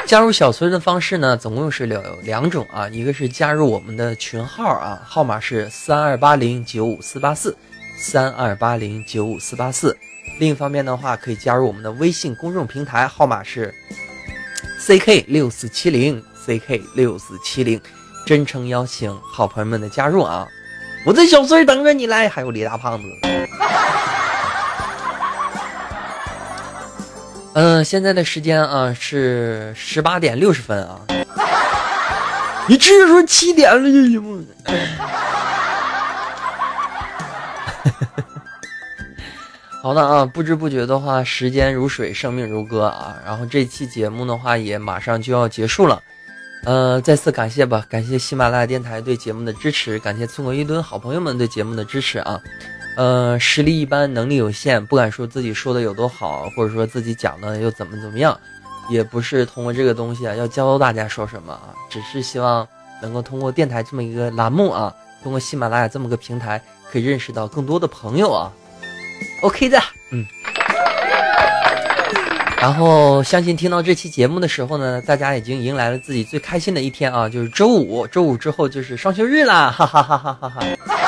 [0.08, 7.58] 加入小村的方式呢，总共是两两种啊，一个是加入我们的群号啊，号码是三二八零九五四八四，
[7.98, 9.98] 三二八零九五四八四。
[10.40, 13.74] 另一方面的话，可以加入我们的微信公众平台，号码是
[14.80, 17.82] ck 六四七零 ck 六四七零。
[18.28, 20.48] 真诚邀请好朋友们的加入啊！
[21.06, 23.08] 我在小村等着你来，还有李大胖子。
[27.56, 31.00] 嗯，现在的时间啊是十八点六十分啊。
[32.68, 34.44] 你直接说七点了就行吗？
[39.82, 43.16] 好的啊，不知不觉的话，时间如水，生命如歌啊。
[43.26, 46.02] 然后这期节目的话也马上就要结束了，
[46.66, 52.42] 呃，再次感谢吧，感谢喜马拉雅电台对节目的支持，感谢村口一吨好朋友们对节目的支持啊。
[52.96, 58.40] 呃，实力一般，能力有限，不敢说自己说的有多好，或者说自己讲的又怎么怎么样，
[58.90, 62.66] 也不是通过这个东西啊要教大家说什么啊，只是希望
[63.02, 68.52] 能够通过电台这么一个栏目啊，通过喜马拉雅这么个平台，可以认识到更多的朋友啊。
[69.42, 69.78] OK 的，
[70.12, 70.26] 嗯。
[72.58, 81.05] 然后相信听到这期节目的时候呢，大家已经迎来了自己最开心的一天啊，就是周五，周五之后就是双休日啦，哈哈哈哈哈哈。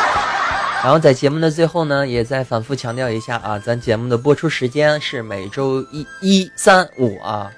[0.83, 7.51] 然后在节目的最后呢，也再反复强调一下啊，咱节目的播出时间是每周一、一、三、五啊，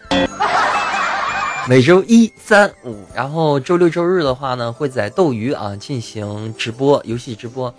[1.68, 3.06] 每周一、三、五。
[3.14, 7.72] 然后周六、周日的话呢，会在斗鱼啊进行直播游戏直播。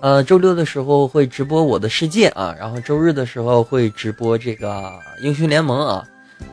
[0.00, 6.04] 呃，周六的时候会直播我的世界啊，然后周日的时候会直播这个英雄联盟啊。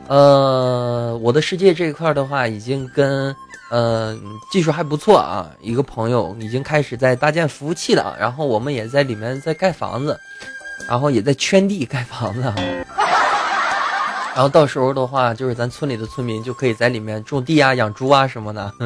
[0.08, 3.32] 呃，我的世界这一块的话，已经跟。
[3.72, 4.14] 呃，
[4.50, 10.20] 技术还不错啊，一个朋友已经开始在搭建服务器了，然后我们也在里面在盖房子，
[10.86, 12.42] 然后也在圈地盖房子，
[14.36, 18.70] 然后到时候的话，就是咱村里的村民就可以在里面种地啊、养猪啊什么的。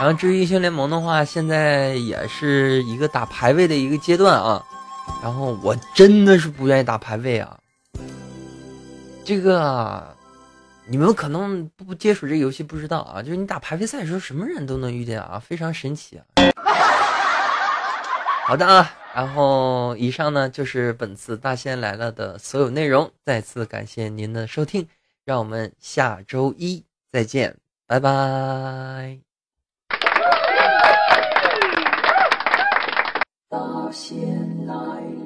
[0.00, 4.64] 然后至于英雄联盟的话，现在也是一个打排位的一个阶段啊，
[5.22, 7.54] 然后我真的是不愿意打排位啊，
[9.26, 10.16] 这个。
[10.84, 16.24] 你们可能不接触这个游戏不知道啊，就是你打排位赛的时候，什么人都能遇见啊，非常神奇啊。
[18.44, 24.86] 好的啊，然后以上呢就是本次大仙来了的所有内容，再次感谢您的收听，
[25.24, 27.56] 让我们下周一再见，
[27.86, 29.20] 拜拜。
[33.48, 35.21] 保险来。